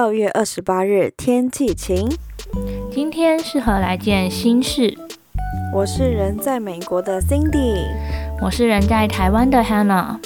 [0.00, 2.08] 二月二十八日，天气晴。
[2.88, 4.96] 今天适合来件新事。
[5.74, 7.84] 我是人在美国的 Cindy，
[8.40, 10.18] 我是人在台湾的 Hannah。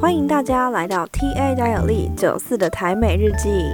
[0.00, 3.66] 欢迎大家来到 TA 大有力九四的台美日记。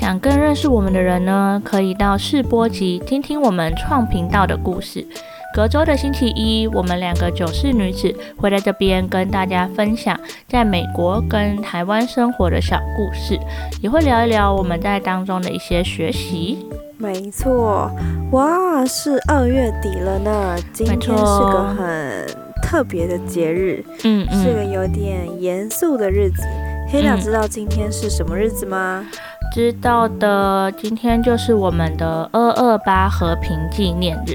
[0.00, 5.04] 想更认识我们的人呢，可以到试播集听听我们创频道的故事。
[5.52, 13.38] 隔周的星期一，我们两个九四女子会在这边跟大家分享在美国跟台湾生活的小故事，
[13.82, 16.66] 也会聊一聊我们在当中的一些学习。
[16.96, 17.90] 没错，
[18.30, 22.26] 哇，是二月底了呢，今天是个很
[22.62, 26.42] 特别的节日，嗯嗯，是个有点严肃的日子。
[26.90, 29.06] 黑鸟知道今天是什么日子吗？
[29.52, 34.34] 知道的，今天就是我们的二二八和平纪念日。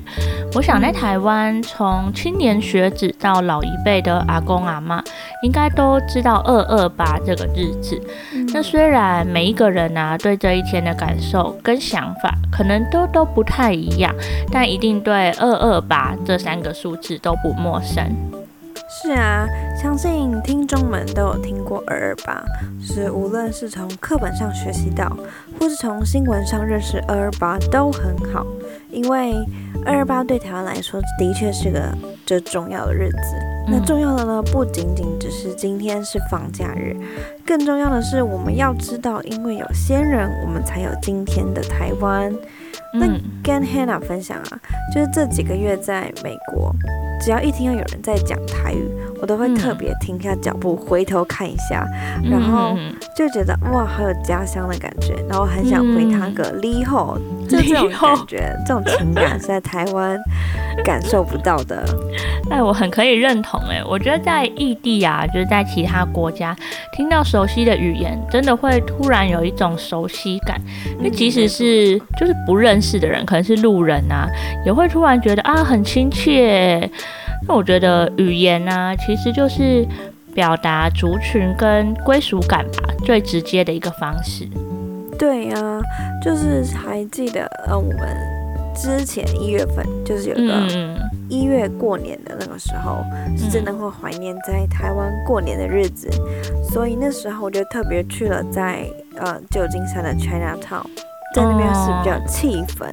[0.54, 5.04] 我想在台湾，从青年学子到老一辈的阿公阿妈，
[5.42, 8.00] 应该都知道二二八这个日子。
[8.54, 14.14] 那虽然每一个人啊，对这一天的感受跟想法可能都都不太一样，
[14.52, 18.06] 但一定对二二八这三个数字都不陌生。
[19.08, 19.48] 是啊，
[19.82, 22.44] 相信听众们都有听过二二八，
[22.82, 25.08] 是无论是从课本上学习到，
[25.58, 28.46] 或是从新闻上认识二二八都很好，
[28.92, 29.34] 因为
[29.86, 31.80] 二二八对台湾来说的确是个
[32.26, 33.18] 最重要的日子。
[33.70, 36.94] 那重要的呢，不仅仅只是今天是放假日，
[37.46, 42.30] 更重要的是我们要知道，因为有先人，我们才有今天的台湾。
[42.94, 43.08] 那
[43.42, 44.60] 跟 Hannah 分享啊，
[44.94, 46.76] 就是这几个月在美国。
[47.20, 48.88] 只要一听到有人在讲台语，
[49.22, 51.86] 我都会特别停下脚步，回头看一下，
[52.24, 52.78] 然后
[53.16, 60.20] 就觉得哇，好有家乡的感觉，然后很想回他个离后，就这种感觉，这种情感是在台湾
[60.84, 61.84] 感受不到的。
[62.50, 66.56] 哎，我很可以认同哎，我觉得在异地啊，就是在其他国家
[66.94, 70.60] 听到熟悉的语言，真的会突然有一种熟悉感。
[70.98, 74.28] 因为即使是就是不认识的人，可能是路人啊，
[74.66, 76.90] 也会突然觉得啊很亲切。
[77.48, 79.86] 那我觉得语言呢，其实就是
[80.34, 84.48] 表达族群跟归属感吧，最直接的一个方式。
[85.18, 85.82] 对呀，
[86.22, 87.98] 就是还记得呃，我们
[88.76, 90.68] 之前一月份就是有个
[91.28, 93.04] 一月过年的那个时候，
[93.38, 96.10] 是真的会怀念在台湾过年的日子，
[96.72, 98.86] 所以那时候我就特别去了在
[99.16, 100.86] 呃旧金山的 China Town。
[101.36, 102.88] 在那边是比较气氛，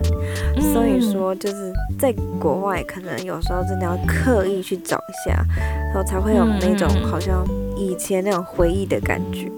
[0.73, 7.43] 所以说就是在国外，可能有时候真的要刻意去找一下，然后才会有那种好像
[7.77, 9.49] 以前那种回忆的感觉。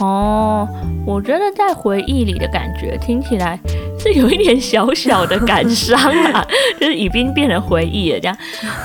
[0.00, 0.68] 哦，
[1.04, 3.58] 我觉得在回忆里的感觉听起来
[3.98, 5.98] 是有一点小小的感伤
[6.32, 6.46] 啊，
[6.80, 8.36] 就是已经变成回忆了这样。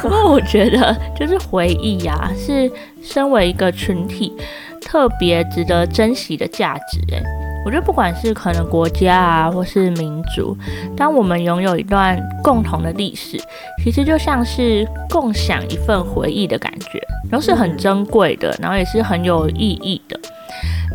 [0.02, 4.34] 不过我觉得就是回忆呀，是身为一个群体
[4.82, 7.22] 特别值得珍惜的价值哎。
[7.66, 10.58] 我觉得不管是可能国家啊，或是民族，
[10.98, 13.40] 当我们拥有一段共同的历史，
[13.82, 17.00] 其实就像是共享一份回忆的感觉，
[17.32, 20.20] 然后是很珍贵的，然后也是很有意义的。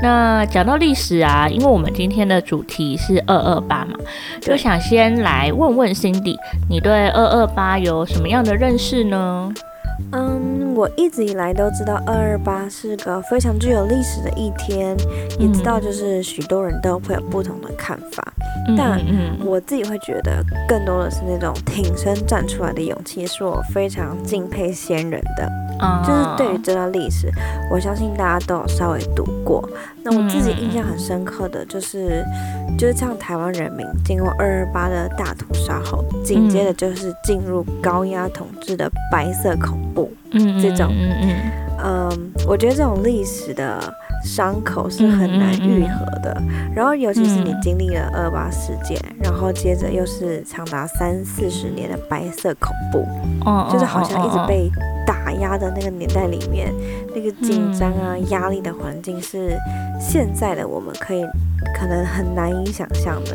[0.01, 3.99] 那讲到历史啊，因为我们今天的主题是二二八嘛，
[4.41, 6.37] 就想先来问问 Cindy，
[6.69, 9.53] 你对二二八有什么样的认识呢？
[10.13, 14.97] 嗯，我一直以来都知道二二八是个非常具有历史的一天，
[15.37, 18.33] 也知道就是许多人都会有不同的看法，
[18.77, 19.01] 但
[19.45, 25.51] 我自己会觉得更多的是那种挺身站出来的勇气，是我非常敬佩先人的。
[26.05, 27.29] 就是对于这段历史，
[27.73, 29.69] 我相信大家都有稍微读过。
[30.05, 32.25] 那我自己印象很深刻的就是，
[32.77, 41.53] 就是像台湾人民经过二二八的大屠杀后，紧接着就是进入高压统治的白色恐怖，嗯，这种，嗯嗯，
[41.85, 43.81] 嗯，我觉得这种历史的
[44.25, 46.43] 伤口是很难愈合的。
[46.75, 53.07] 然后，尤其是你经历了二八事件，然后接着又是长达三四十年的白色恐怖，
[53.45, 54.71] 哦，就是好像一直被。
[55.07, 56.71] 打压的那个年代里面，
[57.15, 59.57] 那个紧张啊、压力的环境是
[59.99, 61.25] 现在的我们可以
[61.75, 63.35] 可能很难以想象的。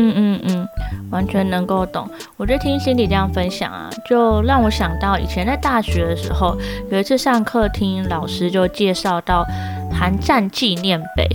[0.00, 0.68] 嗯嗯嗯，
[1.10, 2.08] 完全能够懂。
[2.36, 6.56] 我就听心里这样分享啊，就让我想到以前在大学的时候，
[6.90, 9.44] 有一次上课听老师就介绍到。
[9.92, 11.26] 韩战纪念碑，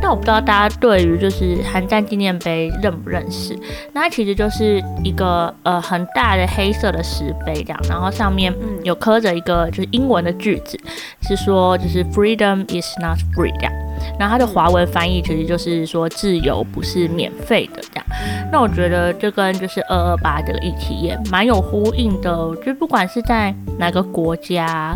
[0.00, 3.58] 那我不知道大家对于就是韩战纪念碑认不认识？
[3.94, 8.54] 那其实就是一个呃很大的黑色的石碑这样，然后上面
[8.84, 10.78] 有刻着一个就是英文的句子，
[11.22, 13.72] 是说就是 Freedom is not free 这样，
[14.18, 18.04] 然后它的华文翻译其实就是说自由不是免费的这样。
[18.50, 22.32] 那我觉得这跟就是二二八这个议题也蛮有呼应的。
[22.64, 24.94] 就不管是在哪个国家，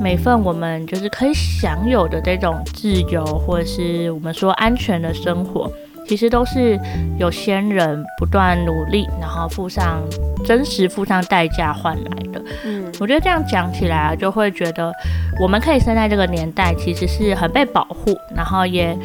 [0.00, 5.70] 每份我们就是可以享有的这种自由，或者是我们说安全的生活。
[6.08, 6.78] 其实都是
[7.18, 10.02] 有先人不断努力，然后付上
[10.44, 12.42] 真实付上代价换来的。
[12.64, 14.92] 嗯，我觉得这样讲起来啊，就会觉得
[15.40, 18.96] 我们可以生在这个年代，其实是很被保护，然后也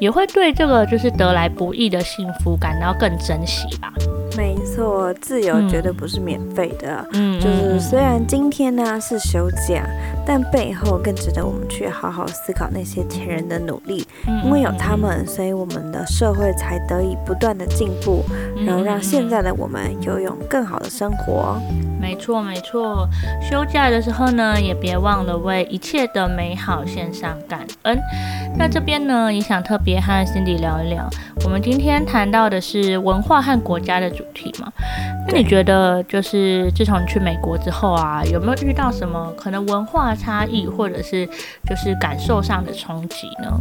[0.00, 3.92] 也会对这个就是得来不易的幸福感到更珍惜吧。
[4.36, 7.04] 没错，自由绝对不是免费的。
[7.12, 9.84] 嗯，就是虽然今天呢是休假，
[10.28, 14.06] 但背后更值得我们去好好思考那些前人的努力。
[14.44, 18.22] 因为有他们，所以我们的社会才得以不断的进步，
[18.66, 21.58] 然后让现在的我们拥有更好的生活。
[22.00, 23.08] 没错，没错。
[23.42, 27.98] 休假的时候呢，也别忘了为一切的美好献上感恩。
[28.56, 31.08] 那这边呢，也想特别和 Cindy 聊一聊。
[31.44, 34.72] 我们今天谈到的是文化和国家的主题嘛？
[35.28, 41.26] 那你觉得，就是自从去美国之后啊，有没有遇到什么可能文化差异，或者是
[41.66, 43.60] 就是感受上的冲击呢？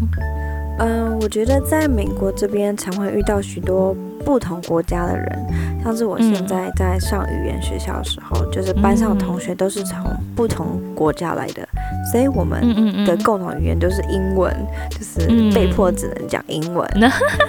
[0.79, 5.45] 嗯，我觉得在美国这边常会遇到许多不同国家的人，
[5.83, 9.99] 像是我现在在上语言学校的时候，就是班上同学都是从
[10.35, 11.67] 不同国家来的，
[12.11, 14.53] 所以我们的共同语言都是英文，
[14.91, 16.87] 就是被迫只能讲英文。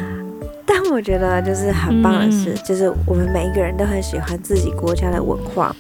[0.65, 5.75] 但我觉得就是很棒的是，就是我们每一个人都很喜欢自己国家的文化，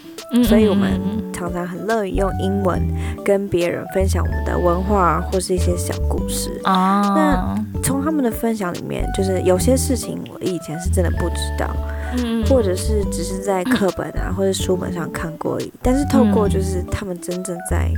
[0.44, 1.00] 所以我们
[1.32, 2.80] 常常很乐于用英文
[3.24, 6.50] 跟别人分享我们的文化或是一些小故事。
[6.64, 11.70] 那从他们的分享里面，就是有些事情我以前是真的不知道，
[12.16, 15.72] 嗯或者是只是在课本啊或者书本上看过而已。
[15.82, 17.90] 但是透过就是他们真正在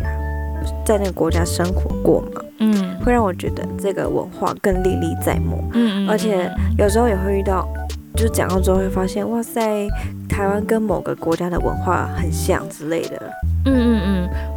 [0.84, 2.42] 在那个国家生活过嘛。
[2.58, 5.64] 嗯，会让我觉得这个文化更历历在目。
[5.72, 7.66] 嗯嗯，而且有时候也会遇到，
[8.14, 9.88] 就是讲到之后会发现，哇塞，
[10.40, 13.30] 台湾跟某个国家的文化很像之类的。
[13.66, 13.99] 嗯嗯，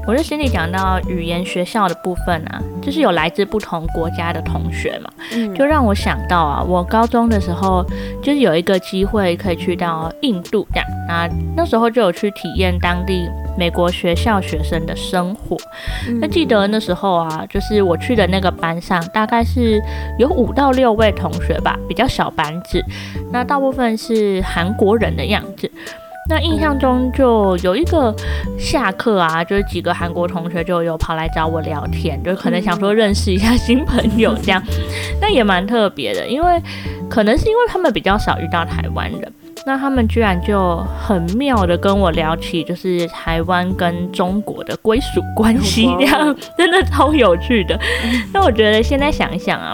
[0.05, 5.09] 我就心里讲到语言学校的部分啊，就是有来自不同国家的同学嘛，
[5.55, 7.85] 就让我想到啊，我高中的时候
[8.21, 13.29] 就是有一个机会可以去到印度这样，那那时候就有去体验当地。
[13.55, 15.55] 美国学校学生的生活，
[16.19, 19.79] 那记得那时候啊，就是我去的那个班上，大概是
[20.17, 22.83] 有五到六位同学吧，比较小班制。
[23.31, 25.69] 那大部分是韩国人的样子。
[26.29, 28.13] 那印象中就有一个
[28.57, 34.61] 下课啊，就是几个韩国同学就有跑来找我聊天，就可能想说认识一下新朋友这样。
[35.21, 36.61] 那也蛮特别的，因为
[37.09, 39.33] 可能是因为他们比较少遇到台湾人。
[39.65, 47.79] 那他们居然就很妙的跟我聊起，就是台湾跟中国的归属关系，这样 真的超有趣的。
[48.33, 49.73] 那我觉得现在想一想啊，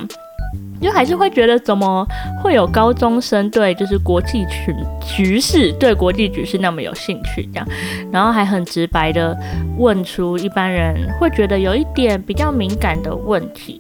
[0.82, 2.06] 就还是会觉得怎么
[2.42, 7.68] 会有高中生对就是国际局局势对国际局势那么有兴趣这样，
[8.12, 9.38] 然后还很直白的
[9.78, 13.78] 问出一般人会觉得有一点比较敏感的问题。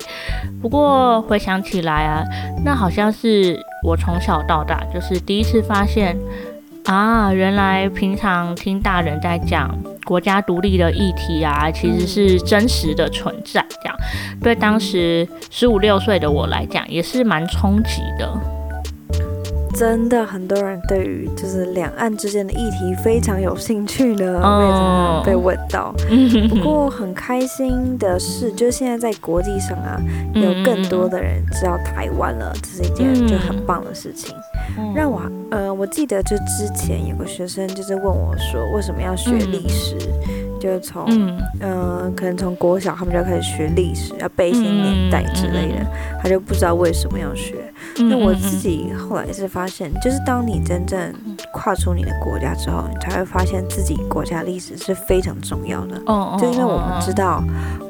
[0.62, 2.24] 不过回想起来啊，
[2.64, 3.60] 那好像是。
[3.82, 6.14] 我从小到大就是第一次发现
[6.86, 13.64] 啊，原来平常听大人在讲国家独立的议题啊，其实是真实的存在。
[13.84, 13.96] 这样
[14.42, 18.28] 对当时十五六岁的我来讲，也是蛮冲击的。
[19.76, 25.94] 真的很多人对于就是两岸之间的议题非常有兴趣呢，我也常被问到。
[26.50, 29.98] 不过很开心的是，就是现在在国际上啊，
[30.34, 34.36] 有更多的人知道台湾了，这是一件就很棒的事情。
[34.96, 35.22] 让我
[35.52, 39.98] 呃，我记得就之前有个学生就是问我说，为什么要学历史？
[40.60, 41.06] 就是从
[41.62, 45.88] 嗯，可能从国小他们就要开始学历史，要背一些年代之类的，
[46.22, 47.56] 他就不知道为什么要学。
[47.96, 51.14] 那我自己后来是发现，就是当你真正
[51.54, 56.02] 跨出你的国家之后，你才会发现自己国家历史是非常重要的。
[56.06, 57.44] 哦就因为我们知道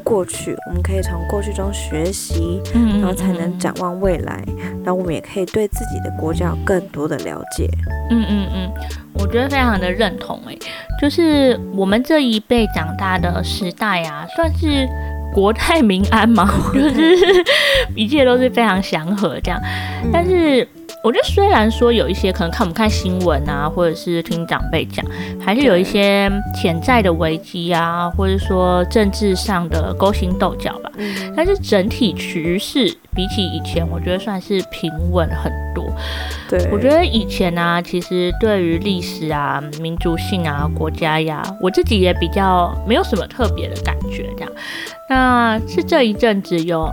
[0.03, 4.43] 过去，我们可以从过去中学习，然后才能展望未来，
[4.83, 7.69] 然后我们也可以对自己的国家有更多的了解。
[8.09, 8.71] 嗯嗯嗯，
[9.13, 10.57] 我觉得非常的认同诶，
[11.01, 14.87] 就是我们这一辈长大的时代啊，算是。
[15.31, 17.15] 国泰民安嘛，就是
[17.95, 19.61] 一切都是非常祥和这样。
[20.11, 20.67] 但是
[21.01, 25.05] 我觉得，虽然说有一些可能看不看新闻啊，或者是听长辈讲，
[25.39, 30.91] 还是有一些潜在的危机啊，或者说政治上的勾心斗角吧。
[31.35, 35.85] 但是整体趋势比起以前，我觉得算是平稳很多。
[36.49, 44.51] 对，我觉得以前呢，其实对于历史啊、民族性啊、国家呀，我自己也比较没有什么特别的感觉这样。
[45.09, 46.89] 那是这一阵子有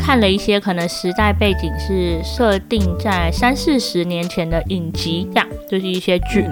[0.00, 6.48] 看了一些可能时代背景是设定在三四十年前的影集，这样就是一些剧，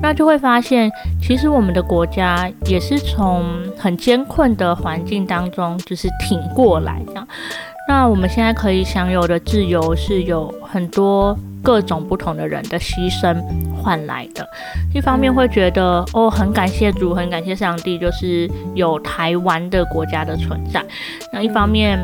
[0.00, 0.88] 那就会发现，
[1.20, 3.44] 其实我们的国家也是从
[3.76, 7.26] 很艰困的环境当中就是挺过来这样。
[7.88, 13.36] 那我们现在可以享有的自由，是有很多各种不同的人的牺牲
[13.74, 14.48] 换来的。
[14.94, 20.80] 一方面会觉得，哦，很感谢主，很感谢上帝，就是有台湾的国家的存在。
[21.32, 21.98] 那一方面。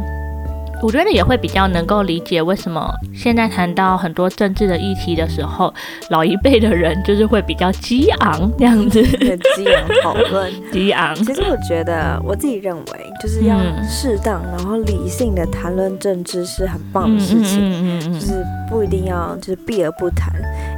[0.83, 5.73] 我觉得也会比较能够理解为什么现在谈到很多政治的议题的时候，
[6.11, 11.15] 老一辈的人就是会比较激昂这样子，激昂讨论， 激昂。
[11.15, 13.57] 其实我觉得我自己认为，就是要
[13.89, 20.33] 适当然后理性的谈论政治是很棒的事情，嗯嗯嗯，就是不一定要就是避而不谈，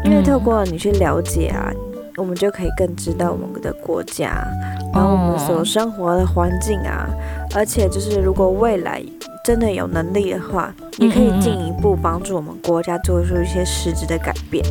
[0.04, 1.70] 因为透过你去了解啊，
[2.16, 4.46] 我们就可以更知道我们的国家，
[4.94, 7.08] 然后我们所生活的环境啊，
[7.54, 9.02] 而且就是如果未来。
[9.48, 14.62] 真的有能力的话，也可以进一步帮助我们国家做出一些实质的改变。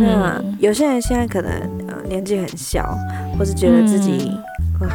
[0.00, 1.52] 那有些人现在可能
[1.86, 2.98] 呃年纪很小，
[3.38, 4.28] 或是觉得自己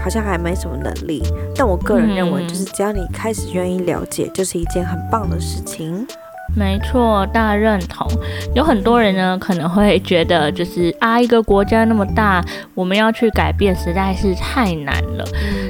[0.03, 1.23] 好像还没什么能力，
[1.55, 6.05] 但我个人认为，就是只要你开始愿意了解，就是一件很棒的事情。
[6.55, 8.07] 没错，大认同。
[8.53, 12.43] 有很多人呢，可能会觉得，就是啊，一个国家那么大，
[12.75, 15.25] 我们要去改变实在是太难了。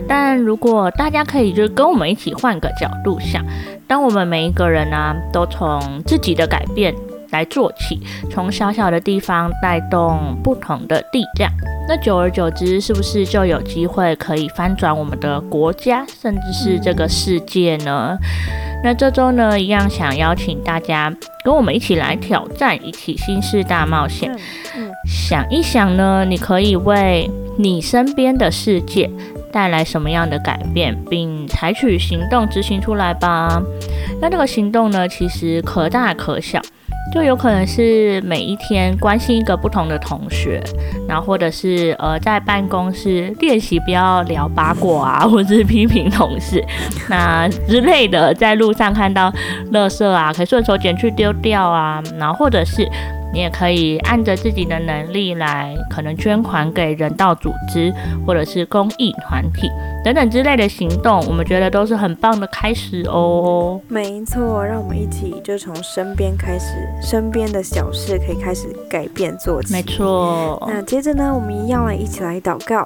[0.07, 3.43] 但如果大家可以，就是跟我们一起换个角度想，
[3.87, 6.93] 当我们每一个人呢，都从自己的改变
[7.31, 11.49] 来做起，从小小的地方带动不同的力量，
[11.87, 18.17] 那久而久之，是不是就有机会可以翻转我们的国家，甚至是这个世界呢？
[18.83, 21.11] 那这周呢，一样想邀请大家
[21.45, 24.29] 跟我们一起来挑战一起新式大冒险。
[25.07, 29.09] 想一想呢，你可以为你身边的世界
[29.53, 33.61] 带来什么样的改变，并采取行动执行出来吧。
[34.21, 36.61] 那这个行动呢，其实可大可小。
[37.13, 40.59] 就有可能是每一天关心一个不同的同学，
[41.07, 46.63] 然后或者是呃在办公室练习不要聊八卦啊，或者是批评同事
[47.07, 49.31] 那之类的，在路上看到
[49.71, 52.89] 垃圾啊，可以顺手捡去丢掉啊，然后或者是。
[53.33, 57.91] 你也可以按着自己的能力来，可能捐款给人道组织
[58.25, 59.67] 或者是公益团体
[60.05, 63.81] 等等之类的行动，我们觉得都是很棒的开始哦。
[63.87, 69.73] 没错，让我们一起就从身边开始，身边的小事可以开始改变做起。
[69.73, 70.63] 没错。
[70.67, 72.85] 那接着呢，我们一样来一起来祷告。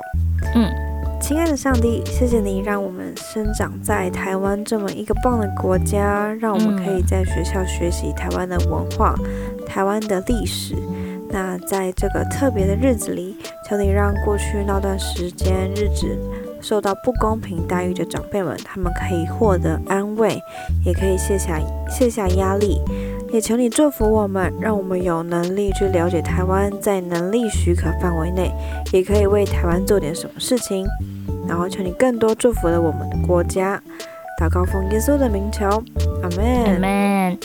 [0.56, 0.72] 嗯。
[1.20, 9.16] 亲爱的上帝，谢谢你让我们生长在台湾这么一个棒的国家，让我们可以在学校学习台湾的文化、
[9.68, 10.76] 台湾的历史。
[11.30, 13.36] 那在这个特别的日子里，
[13.68, 16.18] 求你让过去那段时间日子
[16.62, 20.40] 受到不公平待遇的长辈们，他们可以获得安慰，
[20.86, 21.60] 也可以卸下
[21.90, 22.82] 卸下压力。
[23.34, 28.50] 也求你祝福我们，让我们有能力去了解台湾，在能力许可范围内，
[28.94, 30.88] 也可以为台湾做点什么事情。
[31.46, 33.82] 然后求你更多祝福了我们的国家，
[34.40, 35.68] 祷告奉耶稣的名求，
[36.24, 36.66] 阿门。
[36.66, 37.38] 阿门。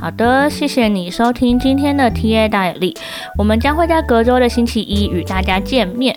[0.00, 2.96] 好的，谢谢你收听今天的 T A 大有力，
[3.36, 6.16] 我们将会在隔周的星期一与大家见面。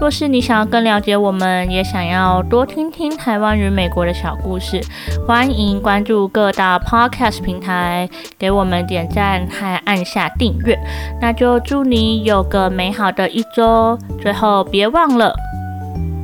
[0.00, 4.80] 若是你想要更了解我们，也想要多听听台湾与美国的小故事，
[5.26, 8.08] 欢迎关注各大 Podcast 平台，
[8.38, 10.78] 给我们点赞和按下订阅。
[11.20, 13.98] 那就祝你有个美好的一周。
[14.20, 15.34] 最后别忘了。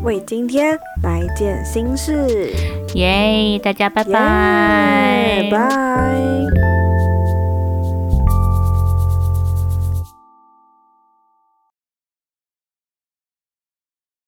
[0.05, 2.53] 为今天来件心事，
[2.95, 3.59] 耶！
[3.59, 6.64] 大家拜拜，拜。